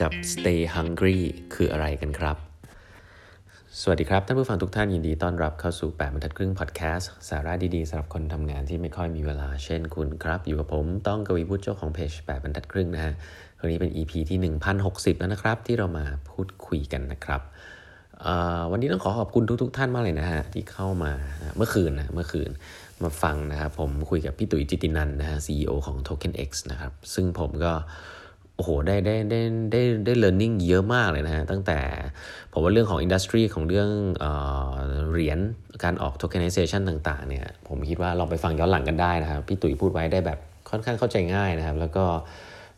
[0.00, 1.18] กับ stay hungry
[1.54, 2.36] คืออะไรกันครับ
[3.80, 13.12] สวัสดีครับ ท่านผู้ฟังทุกท่านยินดีต้อนรับเข้าสู่ 8บรรทัดครึ่งพอดแคสต์สาระดี ๆสำหรับคนทำงานที่ไม่ค่อยมีเวลาเช่นคุณครับ อยู่กับผมต้องกวีพุทธเจ้าของเพจ8บรรทัดครึ่งนะฮะ
[13.60, 14.38] วันนี้เป็น EP ที่
[14.78, 17.40] 1060 แล้วนะครับ ที่เรามาพูดคุยกันนะครับ
[18.70, 21.12] วันนี้ต้องขอขอบคุณทุกๆท่านมากเลยนะฮะที่เข้ามา
[21.56, 22.50] เมื่อคืนนะเมื่อคืน
[23.02, 27.74] มาฟังนะครับผมคุยกับพี่ตุ๋ยจิตินันนะฮะ CEO ของ Token X นะครับซึ่งผมก็
[28.60, 29.40] โอ้โหได้ได้ได้
[29.72, 31.78] ได้ได้ learning เยอะมากเลยนะฮะตั้งแต่
[32.52, 34.26] ผมว่าเรื่องของอินดัสทรีของเรื่องเอ
[35.10, 35.38] เหรียญ
[35.84, 40.38] การออก tokenization ต่างๆเนี่ยผมคิดว่าลองไปฟังย้อนหลังกันได้นะครับพี่ตุ๋ยพูดไว้ได้แบบ
[40.70, 42.04] ค่อนข้างเข้าใจง่ายนะครับ แล้วก็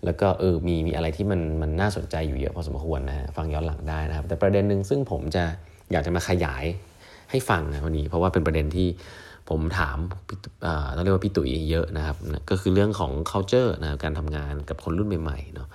[0.05, 5.45] แล้วก็เออมีมีอะไรที่มันมันน่าสนใจอยู่เยอะพอสมควรนะฮะฟังย้อนหลังได้นะครับ แต่ประเด็นหนึ่งซึ่งผมจะ
[5.93, 6.65] อยากจะมาขยาย
[7.31, 8.89] ให้ฟังนะวันนี้ เพราะว่าเป็นประเด็นที่
[9.49, 9.99] ผมถาม
[10.97, 12.17] ต้องเรียกว่าพี่ตุ๋ยเยอะนะครับ
[12.51, 15.69] ก็คือเรื่องของ culture นะการทำงานกับคนรุ่นใหม่ๆเนาะ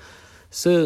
[0.63, 0.83] ซึ่ง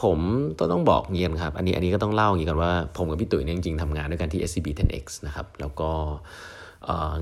[0.00, 0.18] ผม
[0.58, 5.90] ต้องต้องบอกเงี้ยครับ อันนี้อันนี้ก็ต้องเล่าอย่างนี้กันว่าผมกับพี่ตุ๋ยเนี่ยจริงๆทำงานด้วยกันที่ SCB 10X นะครับ แล้วก็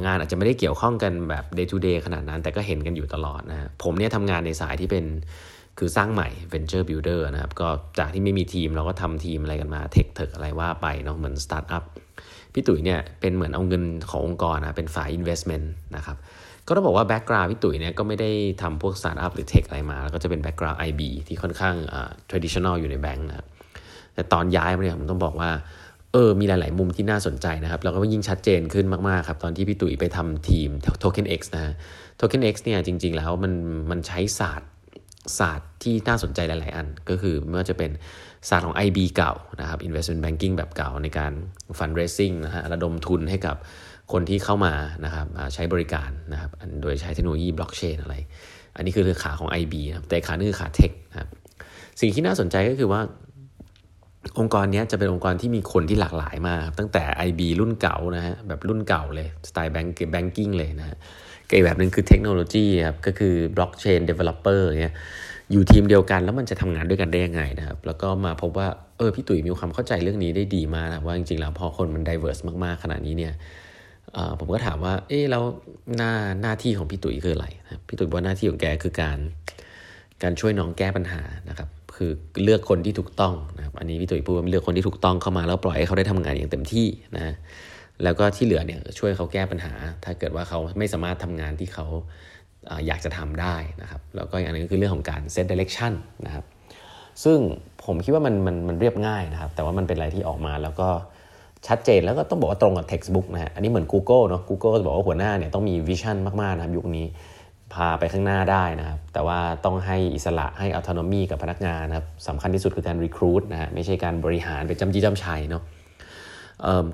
[0.04, 5.04] งานอาจจะไม่ได้เกี่ยวข้องกันแบบ day to day ขนาดนั้น แต่ก็เห็นกันอยู่ตลอดนะผมเนี่ยทำงานในสายที่เป็น
[5.78, 11.78] คือสร้างใหม่ venture builder นะครับ ก็จากที่ไม่มีทีมเราก็ทำทีมอะไรกันมา tech tech อะไรว่าไปเนาะเหมือนสตาร์ทอั
[12.54, 16.16] พี่ตุ๋ยเนี่ยเป็นเหมือนเอาเงินขององค์กรนะเป็นฝ่าย investment นะครับ
[16.66, 18.30] ก็ต้องบอกว่า background พี่ตุ๋ยเนี่ยก็ไม่ได้
[18.62, 23.46] ทำพวกสตาร์ทอัพหรือ tech อะไรมา แล้วก็จะเป็นแบ็กกราวด์ IB ที่ค่อนข้างอ่า traditional อยู่ในแบงค์นะครับ
[24.14, 25.50] แต่ตอนย้ายมาเนี่ยผมต้องบอกว่า
[26.12, 30.68] เออมีหลาย ๆ มุมที่น่าสนใจนะครับแล้วก็ยิ่งชัดเจนขึ้นมาก ๆ ครับ ตอนที่พี่ตุ๋ยไปทำทีม
[31.02, 31.74] Token X นะ
[32.20, 33.52] Token X เนี่ยจริง ๆ แล้วมัน
[33.90, 34.68] มันใช้ศาสตร์
[35.38, 37.90] ศาสตร์ที่น่าสนใจหลาย ๆ อัน ก็คือไม่ว่าจะเป็น
[38.48, 41.32] ศาสตร์ของ IB เก่านะครับ investment banking แบบเก่าในการ
[41.78, 43.56] fundraising นะฮะระดมทุนให้กับ
[44.12, 46.50] คนที่เข้ามานะครับใช้บริการนะครับ
[46.82, 48.14] โดยใช้เทคโนโลยีบล็อกเชนอะไร
[48.76, 51.28] อันนี้คือขาของ IB นะครับแต่ขานึงคือขาเทคนะครับ
[52.00, 53.00] สิ่งที่น่าสนใจก็คือว่า
[54.38, 60.96] องค์กรนี้จะเป็นองค์กรที่มีคนที่หลากหลายมากตั้งแต่ IB รุ่นเก่านะฮะแบบรุ่นเก่าเลยสไตล์แบงก์ banking เลยนะฮะ
[61.52, 64.94] อีกแบบหนึ่งคือเทคโนโลยีครับก็คือ blockchain developer เนี่ย
[65.52, 68.68] อยู่ทีมเดียวกันแล้วมันจะทำงานด้วยกันได้ยังไงนะครับ แล้วก็มาพบว่า
[68.98, 73.32] เออพี่ตุ๋ยมีความเข้าใจเรื่องนี้ได้ดีมากนะว่าจริงๆแล้วพอคนมันดิเวอร์สมากๆ ขนาดนี้เนี่ย
[74.38, 75.42] ผมก็ถามว่า เออแล้ว
[75.96, 76.12] หน้า
[76.42, 77.46] หน้าที่ของพี่ตุ๋ยคืออะไร
[77.86, 79.18] พี่ตุ๋ยบอกว่าหน้าที่ของแกคือการ
[80.22, 82.10] การช่วยน้องแก้ปัญหานะครับ คือ
[82.44, 86.86] เลือกคนที่ถูกต้องนะครับ อันนี้พี่ตุ๋ยพูดว่าเลือกคนที่ถูกต้องเข้ามาแล้วปล่อยให้เขาได้ทำงานอย่างเต็มที่
[87.16, 87.34] นะ
[88.04, 89.72] แล้วก็ที่เหลือเนี่ยช่วยเขาแก้ปัญหา
[90.04, 91.86] ถ้าเกิดว่าเขาไม่สามารถทำงานที่เขา
[92.86, 95.92] อยากจะทำได้นะครับแล้วก็อีกอันนึงก็คือเรื่องของการ set direction
[96.26, 96.44] นะครับ
[97.24, 97.38] ซึ่ง
[97.84, 100.88] ผมคิดว่ามันมันมันเรียบง่ายนะครับ แต่ว่ามันเป็นอะไรที่ออกมาแล้วก็
[101.66, 107.06] ชัดเจนแล้วก็ต้องบอกว่าตรงกับ textbook นะฮะอันนี้เหมือน Google เนาะ Google จะบอกว่าหัวหน้าเนี่ยต้องมีวิชั่นมากๆนะครับยุคนี้
[107.74, 115.62] พาไปข้างหน้าได้นะครับ แต่ว่าต้องให้อิสระให้ autonomy กับพนักงานนะครับสำคัญที่สุดคือการ recruit นะฮะไม่ใช่การบริหารไปจำจี้จำชัยเนาะ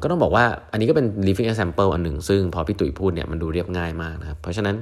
[0.02, 4.76] ก็ต้องบอกว่าอันนี้ก็เป็น living example อันหนึ่ง ซึ่งพอพี่ตุ๋ยพูดเนี่ยมันดูเรียบง่ายมากนะครับ เพราะฉะนั้น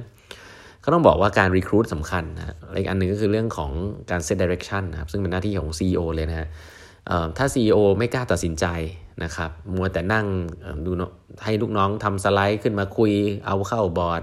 [0.83, 3.71] ก็ต้องบอกว่าการ recruit สำคัญนะอีกอันหนึ่งก็คือเรื่องของ
[4.11, 6.47] การ set direction นะครับ ซึ่งเป็นหน้าที่ของ CEO เลยนะฮะ
[7.37, 8.65] ถ้า CEO ไม่กล้าตัดสินใจ
[9.23, 10.25] นะครับ มัวแต่นั่ง
[10.85, 10.91] ดู
[11.43, 13.11] ให้ลูกน้องทำสไลด์ขึ้นมาคุย
[13.47, 14.21] เอาเข้าบอร์ด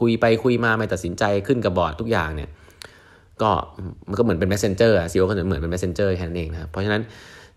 [0.00, 2.50] คุยไปคุยมาไม่ตัดสินใจขึ้นกับบอร์ดทุกอย่างเนี่ย
[3.42, 3.50] ก็
[4.08, 7.02] มันก็เหมือนเป็น messenger CEO ก็เหมือนเป็น messenger แค่นั้นเองนะครับเพราะฉะนั้น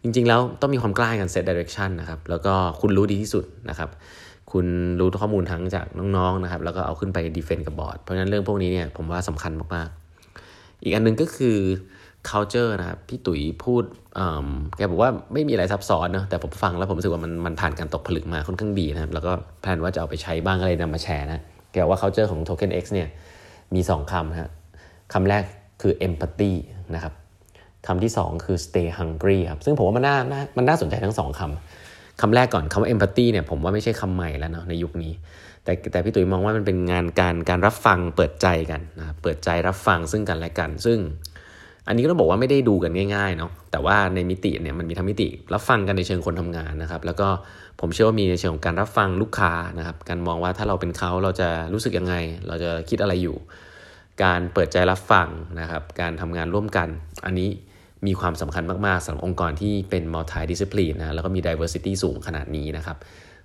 [0.03, 3.89] จริงๆ แล้วต้องมีความกล้าการ set direction นะครับ แล้วก็คุณรู้ดีที่สุดนะครับ
[4.51, 4.65] คุณ
[4.99, 5.85] รู้ข้อมูลทั้งจาก
[6.17, 11.57] น้องๆ นะครับ แล้วก็เอาขึ้นไปดีเฟนต์กับบอร์ด เพราะฉะนั้นเรื่องพวกนี้เนี่ยผมว่าสำคัญมากๆ อีกอันนึงก็คือ
[12.29, 13.83] culture นะครับ พี่ตุ๋ยพูด
[14.77, 19.31] แกบอกว่าไม่มีอะไรซับซ้อนนะ แต่ผมฟังแล้วผมรู้สึกว่ามันมันผ่านการตกผลึกมาค่อนข้างดีนะครับ แล้วก็
[19.61, 21.41] แพลนว่าจะเอาไปใช้บ้างอะไรนำมาแชร์นะ
[21.71, 23.07] แกบอกว่า culture ของ Token X เนี่ย
[23.75, 24.51] มี 2คำนะ
[25.13, 25.43] คำแรก
[25.81, 26.51] คือ empathy
[26.95, 27.13] นะครับ
[27.87, 30.17] คำที่ 2 คือ stay hungry ครับ ซึ่งผมว่ามันน่า
[30.57, 35.13] มันน่าสนใจทั้งสองคำคำแรกก่อนคำว่า empathy เนี่ยผมว่าไม่ใช่คำใหม่แล้วเนาะในยุคนี้
[35.63, 40.99] แต่แต่พี่ตุ๋ยมองว่ามันเป็นงานการการรับฟังเปิดใจกันนะเปิดใจรับฟังซึ่งกันและกัน ซึ่ง
[41.87, 47.27] อันนี้ก็ต้องบอกว่าไม่ได้ดูกันง่ายๆเนาะแต่ว่าในมิติเนี่ยมันมีทั้งมิติ รับฟังกันในเชิงคนทำงานนะครับ แล้วก็
[47.79, 52.15] ผมเชื่อว่ามีในเชิงของการรับฟังลูกค้านะครับ การมองว่าถ้าเราเป็นเขาเราจะรู้สึกยังไง
[52.47, 53.35] เราจะคิดอะไรอยู่
[54.23, 55.27] การเปิดใจรับฟัง
[55.59, 56.87] นะครับ การทำงานร่วมกัน
[57.25, 57.49] อันนี้
[58.07, 62.97] มีความสำคัญมากๆสำหรับองค์กรที่เป็น multi discipline นะแล้วก็มี diversity สูงขนาดนี้นะครับ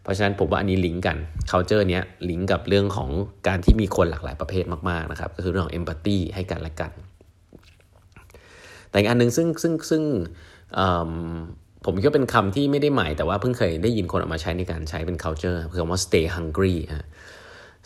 [0.03, 1.17] เพราะฉะนั้นผมว่าอันนี้ลิงก์กัน
[1.51, 3.11] culture เนี้ยลิงก์กับเรื่องของ
[3.49, 6.93] การที่มีคนหลากหลายประเภทมากๆนะครับ ก็คือเรื่องของ empathy ให้กันและกัน
[8.91, 10.03] แต่อีกอันนึงซึ่งซึ่งซึ่ง
[11.85, 17.07] ผมคิดว่าเป็นคำที่ไม่ได้ใหม่แต่ว่าเพิ่งเคยได้ยินคนออกมาใช้ในการใช้เป็น culture คือคำว่า stay hungry ฮะ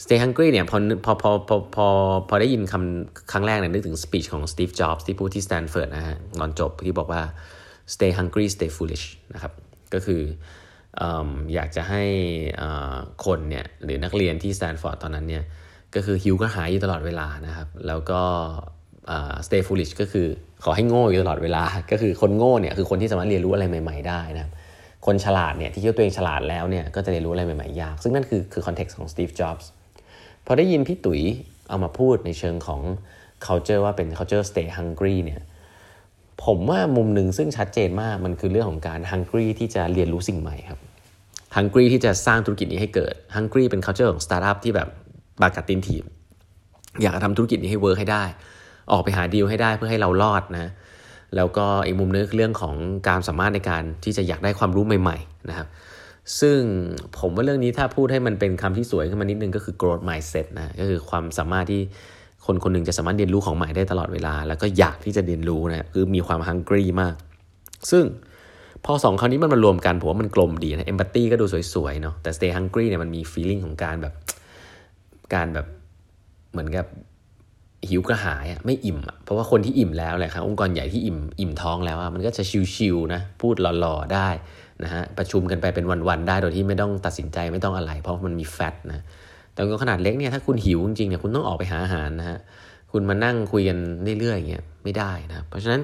[0.05, 1.87] stay hungry เนี่ยพอพอพอพอพอ
[2.29, 7.23] พอได้ยินคำครั้งแรกเนี่ยนึกถึง speech ของ Steve Jobs ที่พูดที่ Stanford นะฮะตอนจบที่บอกว่า
[7.95, 9.05] stay hungry stay foolish
[9.35, 9.53] นะครับ
[9.95, 10.23] ก็คือ
[11.55, 12.05] อยากจะให้
[13.25, 15.45] คนเนี่ยหรือนักเรียนที่ Stanford ตอนนั้นเนี่ย
[15.95, 18.21] ก็คือหิวก็หายอยู่ตลอดเวลานะครับ แล้วก็
[19.47, 20.27] stay foolish ก็คือ
[20.65, 24.53] ขอให้โง่อยู่ตลอดเวลา ก็คือคนโง่เนี่ยคือคนที่สามารถเรียนรู้อะไรใหม่ ๆ ได้นะครับ
[25.07, 29.65] คนฉลาดเนี่ยที่คิดว่าตัวเองฉลาดแล้วเนี่ยก็จะเรียนรู้อะไรใหม่ ๆ ยาก ซึ่งนั่นคือคือ context ของ Steve Jobs
[30.47, 31.21] พอได้ยินพี่ตุ๋ย
[31.69, 32.81] เอามาพูดในเชิงของ
[33.47, 35.43] culture ว่าเป็น culture stay hungry เนี่ย
[36.45, 40.81] ผมว่ามุมหนึ่งซึ่งชัดเจนมากมันคือเรื่องของการ hungry ที่จะเรียนรู้สิ่งใหม่ครับ
[41.57, 44.89] hungry ที่จะสร้างธุรกิจนี้ให้เกิด hungry เป็น culture ของ startup ที่แบบ
[45.43, 46.05] ปากกัดตีนทีม
[47.03, 48.25] อยากทำธุรกิจนี้ให้เวิร์กให้ได้
[48.93, 50.71] ออกไปหาดีลให้ได้เพื่อให้เรารอดนะ
[51.37, 52.75] แล้วก็อีกมุมนึงคือเรื่องของ
[53.09, 55.69] การสามารถในการที่จะอยากได้ความรู้ใหม่ ๆ นะครับ
[56.41, 56.59] ซึ่ง
[57.19, 61.81] ผมว่าเรื่องนี้ถ้าพูดให้มันเป็นคำที่สวยขึ้นมานิดนึงก็คือ growth mindset นะก็คือความสามารถที่
[62.47, 67.15] คนคนหนึ่งจะสามารถเรียนรู้ของใหม่ได้ตลอดเวลา แล้วก็อยากที่จะเรียนรู้นะคือมีความ hungry มาก
[67.91, 68.05] ซึ่ง
[68.85, 74.15] พอสองคำนี้มันมารวมกันผมว่ามันกลมดีนะ empathy ก็ดูสวยๆเนาะแต่ stay hungry เนี่ยมันมี feeling ของการแบบ
[75.35, 75.67] การแบบ
[76.53, 76.87] เหมือนกับ
[77.89, 82.43] หิวกระหายอะไม่อิ่มอะเพราะว่าคนที่อิ่มแล้วแหละครับองค์กรใหญ่ที่อิ่มอิ่มท้องแล้วอะมันก็จะ
[82.77, 84.29] ชิวๆนะพูดหล่อๆได้
[84.85, 89.05] นะฮะประชุมกันไปเป็นวันๆได้โดยที่ไม่ต้องตัดสินใจไม่ต้องอะไร เพราะมันมีแฟตนะ
[89.55, 92.39] แต่ก็ขนาดเล็กเนี่ยถ้าคุณหิวจริงๆเนี่ยคุณต้องออกไปหาอาหารนะฮะ
[92.93, 93.79] คุณมานั่งคุยกัน
[94.21, 95.83] เรื่อยๆอย่างเงี้ยไม่ได้นะเพราะฉะนั้น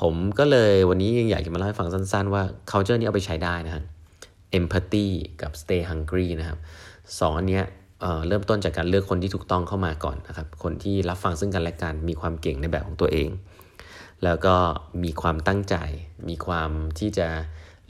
[0.00, 3.82] ผมก็เลยวันนี้ยังอยากจะมาเล่าให้ฟังสั้นๆว่า culture นี้เอาไปใช้ได้นะฮะ
[4.58, 5.06] empathy
[5.42, 6.58] กับ stay hungry นะครับ
[7.20, 7.64] สองอันเนี้ย
[8.28, 13.28] เริ่มต้นจากการเลือกคนที่ถูกต้องเข้ามาก่อนนะครับ คนที่รับฟังซึ่งกันและกันมีความเก่งในแบบของตัวเอง
[14.24, 14.54] แล้วก็
[15.04, 15.76] มีความตั้งใจ
[16.28, 17.28] มีความที่จะ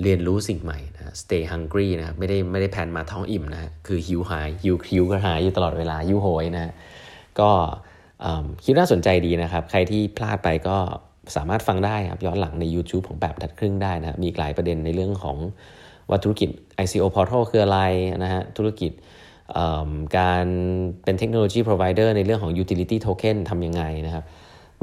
[0.02, 6.72] เรียนรู้สิ่งใหม่นะ stay hungry นะครับไม่ได้ไม่ได้แผนมาท้องอิ่มนะ คือหิวหายหิวคิวก็หายอยู่ตลอดเวลาหิวโหยนะ
[7.40, 7.50] ก็
[8.64, 10.76] คิดน่าสนใจดีนะครับ ใครที่พลาดไปก็
[11.36, 15.36] สามารถฟังได้ครับย้อนหลังใน YouTube ของแบบทัดครึ่งได้นะมีหลายประเด็นในเรื่องของ
[16.08, 16.48] ว่าธุรกิจ
[16.84, 17.80] ICO Portal คืออะไร
[18.24, 18.92] นะฮะธุรกิจ
[20.18, 20.46] การ
[21.04, 24.24] เป็นเทคโนโลยี provider ในเรื่องของ utility token ทำยังไงนะครับ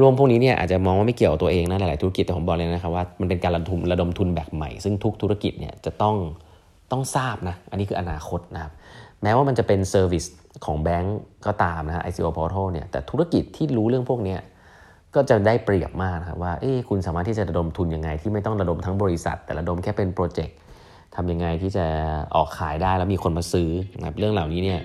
[0.01, 6.15] รวมพวกนี้เนี่ยอาจจะมองว่าไม่เกี่ยวกับตัวเองนะหลายๆธุรกิจแต่ผมบอกเลยนะครับว่ามันเป็นการระดมระดมทุนแบบใหม่ ซึ่งทุกธุรกิจเนี่ยจะต้อง
[6.91, 8.71] ต้องทราบนะอันนี้คืออนาคตนะครับ
[9.23, 10.25] แม้ว่ามันจะเป็น service
[10.65, 14.35] ของแบงก์ก็ตามนะ ICO Portal เนี่ยแต่ธุรกิจที่รู้เรื่องพวกนี้
[15.15, 20.55] ก็จะได้เปรียบมากนะครับว่าเอ้คุณสามารถที่จะระดมทุนยังไง ที่ไม่ต้องระดมทั้งบริษัท แต่ระดมแค่เป็นโปรเจกต์
[21.15, 21.85] ทำยังไงที่จะ
[22.35, 24.79] ออกขายได้แล้วมีคนมาซื้อนะครับเรื่องเหล่านี้เนี่ย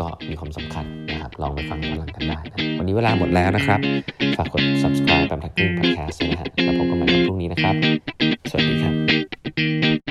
[0.00, 3.80] ก็มีความสำคัญนะครับ ลองไปฟังย้อนหลังกันได้นะวันนี้เวลาหมดแล้วนะครับ
[4.36, 7.74] ฝากกด subscribe แปมทักกิ้ง podcast นะฮะแล้วพบกันใหม่วันพรุ่งนี้นะครับ
[8.50, 10.05] สวัสดีครับ